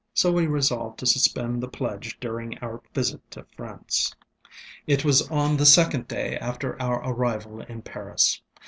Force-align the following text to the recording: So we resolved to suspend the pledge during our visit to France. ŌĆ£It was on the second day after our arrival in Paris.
So 0.15 0.31
we 0.31 0.47
resolved 0.47 0.97
to 0.97 1.05
suspend 1.05 1.61
the 1.61 1.67
pledge 1.67 2.19
during 2.19 2.57
our 2.57 2.81
visit 2.91 3.21
to 3.29 3.45
France. 3.55 4.15
ŌĆ£It 4.87 5.05
was 5.05 5.29
on 5.29 5.57
the 5.57 5.65
second 5.67 6.07
day 6.07 6.39
after 6.39 6.75
our 6.81 7.07
arrival 7.07 7.61
in 7.61 7.83
Paris. 7.83 8.41